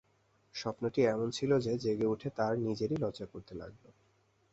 স্বপ্নটি 0.55 1.01
এমন 1.05 1.27
ছিল 1.31 1.51
যে, 1.59 1.73
জেগে 1.77 2.05
উঠে 2.05 2.29
তাঁর 2.29 2.53
নিজেরই 2.59 2.97
লজ্জা 2.97 3.25
করতে 3.25 3.53
লাগল। 3.55 3.83